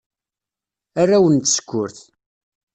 [1.01, 1.99] Arraw n tsekkurt.